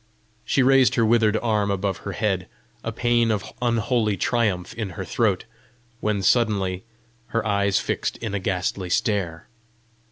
She 0.43 0.63
raised 0.63 0.95
her 0.95 1.05
withered 1.05 1.37
arm 1.43 1.69
above 1.69 1.97
her 1.97 2.13
head, 2.13 2.47
a 2.83 2.91
pæan 2.91 3.29
of 3.29 3.53
unholy 3.61 4.17
triumph 4.17 4.73
in 4.73 4.89
her 4.97 5.05
throat 5.05 5.45
when 5.99 6.23
suddenly 6.23 6.83
her 7.27 7.45
eyes 7.45 7.77
fixed 7.79 8.17
in 8.17 8.33
a 8.33 8.39
ghastly 8.39 8.89
stare. 8.89 9.47